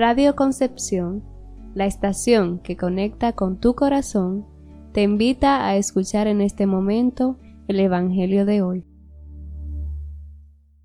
Radio 0.00 0.34
Concepción, 0.34 1.22
la 1.74 1.84
estación 1.84 2.60
que 2.60 2.74
conecta 2.74 3.34
con 3.34 3.60
tu 3.60 3.74
corazón, 3.74 4.46
te 4.94 5.02
invita 5.02 5.66
a 5.66 5.76
escuchar 5.76 6.26
en 6.26 6.40
este 6.40 6.64
momento 6.64 7.36
el 7.68 7.80
Evangelio 7.80 8.46
de 8.46 8.62
hoy. 8.62 8.86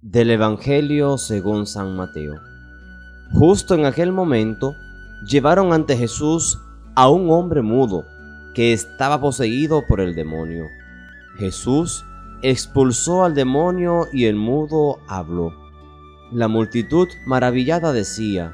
Del 0.01 0.31
Evangelio 0.31 1.17
según 1.17 1.65
San 1.65 1.95
Mateo. 1.95 2.33
Justo 3.31 3.73
en 3.73 3.85
aquel 3.85 4.11
momento, 4.11 4.73
llevaron 5.31 5.71
ante 5.71 5.95
Jesús 5.95 6.59
a 6.93 7.09
un 7.09 7.29
hombre 7.29 7.61
mudo 7.61 8.03
que 8.53 8.73
estaba 8.73 9.21
poseído 9.21 9.83
por 9.87 10.01
el 10.01 10.13
demonio. 10.13 10.65
Jesús 11.37 12.03
expulsó 12.41 13.23
al 13.23 13.33
demonio 13.33 14.07
y 14.11 14.25
el 14.25 14.35
mudo 14.35 14.97
habló. 15.07 15.53
La 16.33 16.49
multitud 16.49 17.07
maravillada 17.25 17.93
decía, 17.93 18.53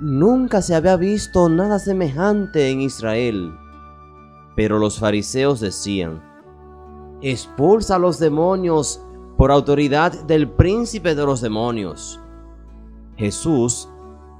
Nunca 0.00 0.62
se 0.62 0.74
había 0.74 0.96
visto 0.96 1.50
nada 1.50 1.78
semejante 1.78 2.70
en 2.70 2.80
Israel. 2.80 3.54
Pero 4.56 4.78
los 4.78 4.98
fariseos 4.98 5.60
decían, 5.60 6.22
Expulsa 7.20 7.96
a 7.96 7.98
los 7.98 8.18
demonios 8.18 9.04
por 9.36 9.52
autoridad 9.52 10.12
del 10.24 10.48
príncipe 10.48 11.14
de 11.14 11.26
los 11.26 11.42
demonios. 11.42 12.18
Jesús 13.16 13.90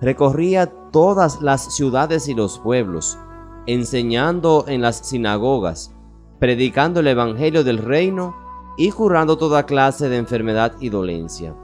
recorría 0.00 0.72
todas 0.90 1.42
las 1.42 1.76
ciudades 1.76 2.26
y 2.28 2.34
los 2.34 2.58
pueblos, 2.58 3.18
enseñando 3.66 4.64
en 4.66 4.80
las 4.80 5.06
sinagogas, 5.06 5.94
predicando 6.38 7.00
el 7.00 7.08
Evangelio 7.08 7.64
del 7.64 7.76
reino 7.76 8.34
y 8.78 8.92
curando 8.92 9.36
toda 9.36 9.66
clase 9.66 10.08
de 10.08 10.16
enfermedad 10.16 10.72
y 10.80 10.88
dolencia. 10.88 11.54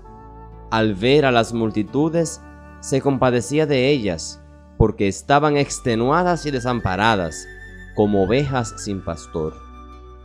Al 0.70 0.94
ver 0.94 1.24
a 1.24 1.30
las 1.30 1.54
multitudes, 1.54 2.42
se 2.80 3.00
compadecía 3.00 3.66
de 3.66 3.90
ellas, 3.90 4.40
porque 4.78 5.08
estaban 5.08 5.56
extenuadas 5.56 6.46
y 6.46 6.50
desamparadas, 6.50 7.46
como 7.94 8.24
ovejas 8.24 8.74
sin 8.76 9.02
pastor. 9.02 9.54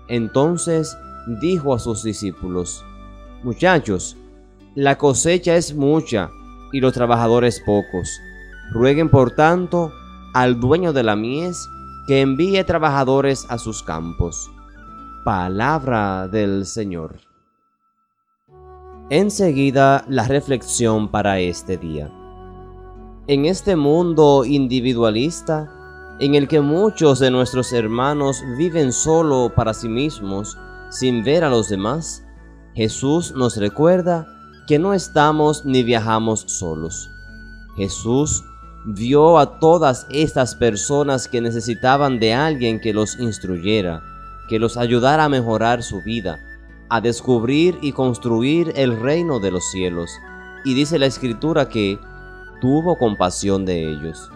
Entonces 0.08 0.98
dijo 1.40 1.74
a 1.74 1.80
sus 1.80 2.04
discípulos, 2.04 2.84
Muchachos, 3.44 4.18
la 4.76 4.98
cosecha 4.98 5.56
es 5.56 5.74
mucha 5.74 6.30
y 6.72 6.80
los 6.80 6.94
trabajadores 6.94 7.62
pocos. 7.66 8.10
Rueguen 8.72 9.10
por 9.10 9.32
tanto 9.32 9.92
al 10.34 10.60
dueño 10.60 10.94
de 10.94 11.04
la 11.04 11.16
mies 11.16 11.68
que 12.08 12.22
envíe 12.22 12.64
trabajadores 12.64 13.46
a 13.50 13.58
sus 13.58 13.84
campos. 13.84 14.50
Palabra 15.26 16.28
del 16.28 16.66
Señor. 16.66 17.20
Enseguida 19.10 20.06
la 20.08 20.28
reflexión 20.28 21.10
para 21.10 21.40
este 21.40 21.78
día. 21.78 22.12
En 23.32 23.46
este 23.46 23.78
mundo 23.78 24.44
individualista, 24.44 25.72
en 26.20 26.36
el 26.36 26.50
que 26.50 26.60
muchos 26.60 27.20
de 27.20 27.32
nuestros 27.32 27.72
hermanos 27.72 28.44
viven 28.58 28.92
solo 28.92 29.54
para 29.56 29.74
sí 29.74 29.88
mismos, 29.88 30.58
sin 30.90 31.24
ver 31.24 31.46
a 31.46 31.50
los 31.50 31.70
demás, 31.70 32.26
Jesús 32.74 33.32
nos 33.34 33.56
recuerda 33.56 34.28
que 34.68 34.80
no 34.80 34.94
estamos 34.94 35.64
ni 35.64 35.82
viajamos 35.82 36.42
solos. 36.42 37.10
Jesús 37.78 38.44
vio 38.86 39.38
a 39.38 39.60
todas 39.60 40.08
estas 40.10 40.54
personas 40.56 41.30
que 41.30 41.40
necesitaban 41.40 42.20
de 42.20 42.34
alguien 42.34 42.82
que 42.82 42.92
los 42.92 43.18
instruyera, 43.18 44.04
que 44.50 44.60
los 44.60 44.76
ayudara 44.76 45.24
a 45.24 45.30
mejorar 45.30 45.84
su 45.84 46.02
vida, 46.02 46.38
a 46.90 47.00
descubrir 47.00 47.78
y 47.82 47.94
construir 47.94 48.74
el 48.76 49.00
reino 49.00 49.40
de 49.40 49.52
los 49.52 49.64
cielos. 49.72 50.12
Y 50.66 50.74
dice 50.74 51.00
la 51.00 51.06
escritura 51.06 51.70
que 51.70 51.98
tuvo 52.62 52.98
compasión 52.98 53.66
de 53.66 53.90
ellos. 53.92 54.30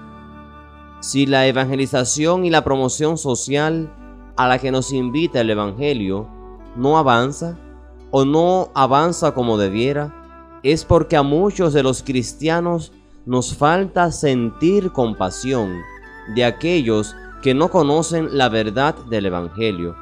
Si 0.99 1.25
la 1.25 1.47
evangelización 1.47 2.43
y 2.43 2.49
la 2.49 2.63
promoción 2.63 3.17
social 3.17 3.93
a 4.35 4.47
la 4.47 4.59
que 4.59 4.71
nos 4.71 4.91
invita 4.91 5.39
el 5.39 5.49
Evangelio 5.49 6.27
no 6.75 6.97
avanza 6.97 7.57
o 8.11 8.25
no 8.25 8.69
avanza 8.73 9.33
como 9.33 9.57
debiera, 9.57 10.13
es 10.63 10.83
porque 10.83 11.15
a 11.15 11.23
muchos 11.23 11.73
de 11.73 11.83
los 11.83 12.01
cristianos 12.01 12.91
nos 13.25 13.55
falta 13.55 14.11
sentir 14.11 14.91
compasión 14.91 15.81
de 16.35 16.43
aquellos 16.43 17.15
que 17.41 17.53
no 17.53 17.69
conocen 17.69 18.37
la 18.37 18.49
verdad 18.49 18.95
del 19.09 19.27
Evangelio, 19.27 19.95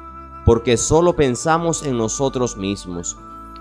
porque 0.46 0.76
solo 0.76 1.14
pensamos 1.14 1.84
en 1.84 1.98
nosotros 1.98 2.56
mismos, 2.56 3.18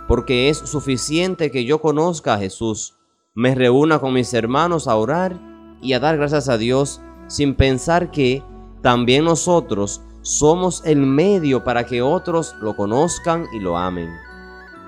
porque 0.08 0.50
es 0.50 0.58
suficiente 0.58 1.52
que 1.52 1.66
yo 1.66 1.82
conozca 1.82 2.36
a 2.36 2.40
Jesús, 2.40 2.96
me 3.36 3.56
reúna 3.56 4.00
con 4.00 4.14
mis 4.14 4.34
hermanos 4.34 4.88
a 4.88 4.96
orar 4.96 5.40
y 5.82 5.94
a 5.94 6.00
dar 6.00 6.18
gracias 6.18 6.50
a 6.50 6.58
Dios 6.58 7.02
sin 7.28 7.56
pensar 7.56 8.12
que 8.12 8.44
también 8.82 9.26
nosotros 9.26 10.02
somos 10.22 10.86
el 10.86 11.00
medio 11.00 11.64
para 11.64 11.86
que 11.86 12.02
otros 12.02 12.56
lo 12.62 12.76
conozcan 12.76 13.46
y 13.54 13.60
lo 13.60 13.78
amen. 13.78 14.10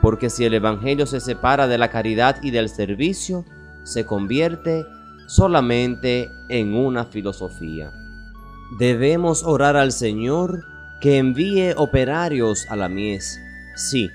Porque 0.02 0.30
si 0.30 0.46
el 0.46 0.54
Evangelio 0.54 1.06
se 1.06 1.20
separa 1.20 1.68
de 1.68 1.78
la 1.78 1.90
caridad 1.90 2.38
y 2.44 2.52
del 2.52 2.70
servicio, 2.70 3.46
se 3.84 4.06
convierte 4.06 4.86
solamente 5.28 6.30
en 6.50 6.76
una 6.76 7.06
filosofía. 7.06 7.92
Debemos 8.78 9.44
orar 9.44 9.76
al 9.76 9.92
Señor 9.92 10.62
que 11.02 11.18
envíe 11.18 11.74
operarios 11.76 12.66
a 12.70 12.76
la 12.76 12.90
mies, 12.90 13.40
sí, 13.76 14.10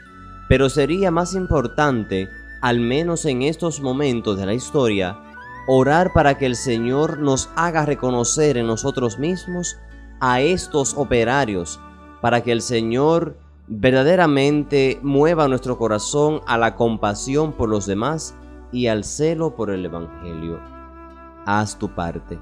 pero 0.48 0.68
sería 0.68 1.10
más 1.10 1.34
importante, 1.34 2.28
al 2.60 2.81
menos 2.81 3.25
en 3.25 3.43
estos 3.43 3.81
momentos 3.81 4.38
de 4.38 4.47
la 4.47 4.54
historia, 4.54 5.19
orar 5.66 6.12
para 6.12 6.37
que 6.37 6.47
el 6.47 6.56
Señor 6.56 7.19
nos 7.19 7.50
haga 7.56 7.87
reconocer 7.87 8.56
en 8.56 8.66
nosotros 8.66 9.19
mismos 9.19 9.78
a 10.21 10.41
estos 10.41 10.94
operarios, 10.97 11.81
para 12.21 12.43
que 12.43 12.53
el 12.53 12.60
Señor 12.60 13.37
verdaderamente 13.66 14.98
mueva 15.03 15.48
nuestro 15.48 15.78
corazón 15.78 16.41
a 16.47 16.59
la 16.59 16.75
compasión 16.75 17.53
por 17.53 17.69
los 17.69 17.87
demás 17.87 18.34
y 18.72 18.88
al 18.88 19.04
celo 19.04 19.54
por 19.54 19.71
el 19.71 19.84
Evangelio. 19.84 20.59
Haz 21.47 21.78
tu 21.78 21.88
parte. 21.94 22.38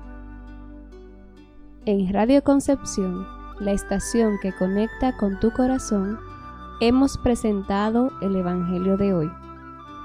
En 1.85 2.13
Radio 2.13 2.43
Concepción, 2.43 3.27
la 3.61 3.73
estación 3.73 4.39
que 4.41 4.55
conecta 4.55 5.17
con 5.17 5.39
tu 5.39 5.53
corazón, 5.53 6.19
hemos 6.81 7.17
presentado 7.19 8.11
el 8.21 8.37
Evangelio 8.37 8.97
de 8.97 9.15
hoy. 9.15 9.31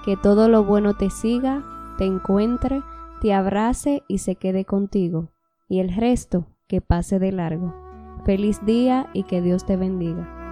Que 0.04 0.18
todo 0.18 0.50
lo 0.50 0.64
bueno 0.64 0.96
te 0.96 1.10
siga, 1.10 1.64
te 1.98 2.06
encuentre, 2.06 2.82
te 3.22 3.34
abrace 3.34 4.04
y 4.08 4.18
se 4.18 4.36
quede 4.36 4.66
contigo, 4.66 5.30
y 5.70 5.80
el 5.80 5.96
resto 5.96 6.48
que 6.68 6.82
pase 6.82 7.20
de 7.20 7.32
largo. 7.32 7.74
Feliz 8.26 8.66
día 8.66 9.10
y 9.14 9.24
que 9.24 9.42
Dios 9.42 9.66
te 9.66 9.78
bendiga. 9.78 10.43